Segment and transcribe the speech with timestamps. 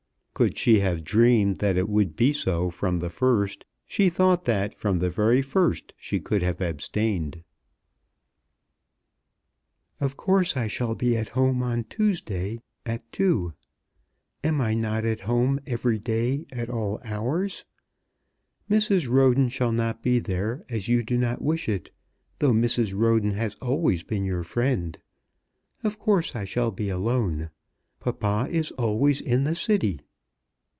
[0.33, 4.73] Could she have dreamed that it would be so from the first, she thought that
[4.73, 7.43] from the very first she could have abstained.
[9.99, 13.53] "Of course I shall be at home on Tuesday at two.
[14.43, 17.63] Am I not at home every day at all hours?
[18.67, 19.07] Mrs.
[19.07, 21.91] Roden shall not be there as you do not wish it,
[22.39, 22.97] though Mrs.
[22.97, 24.97] Roden has always been your friend.
[25.83, 27.51] Of course I shall be alone.
[27.99, 29.99] Papa is always in the City.